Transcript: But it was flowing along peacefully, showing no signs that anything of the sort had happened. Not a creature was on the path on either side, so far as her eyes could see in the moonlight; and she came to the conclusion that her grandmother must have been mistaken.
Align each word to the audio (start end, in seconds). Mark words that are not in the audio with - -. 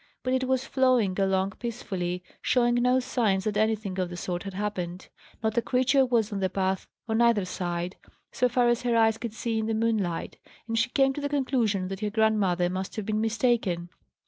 But 0.23 0.33
it 0.33 0.45
was 0.45 0.65
flowing 0.65 1.19
along 1.19 1.51
peacefully, 1.59 2.23
showing 2.41 2.73
no 2.73 2.99
signs 2.99 3.43
that 3.43 3.55
anything 3.55 3.99
of 3.99 4.09
the 4.09 4.17
sort 4.17 4.41
had 4.41 4.55
happened. 4.55 5.09
Not 5.43 5.59
a 5.59 5.61
creature 5.61 6.07
was 6.07 6.33
on 6.33 6.39
the 6.39 6.49
path 6.49 6.87
on 7.07 7.21
either 7.21 7.45
side, 7.45 7.97
so 8.31 8.49
far 8.49 8.67
as 8.67 8.81
her 8.81 8.97
eyes 8.97 9.19
could 9.19 9.35
see 9.35 9.59
in 9.59 9.67
the 9.67 9.75
moonlight; 9.75 10.39
and 10.67 10.75
she 10.75 10.89
came 10.89 11.13
to 11.13 11.21
the 11.21 11.29
conclusion 11.29 11.87
that 11.89 11.99
her 11.99 12.09
grandmother 12.09 12.67
must 12.67 12.95
have 12.95 13.05
been 13.05 13.21
mistaken. 13.21 13.89